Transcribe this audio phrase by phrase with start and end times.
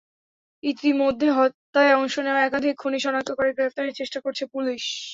[0.63, 4.83] ইতিমধ্যে হত্যায় অংশ নেওয়া একাধিক খুনি শনাক্ত করে গ্রেপ্তারের চেষ্টা করছে পুলিশ।